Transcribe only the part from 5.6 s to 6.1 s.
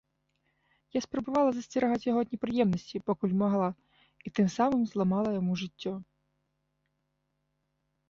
жыццё.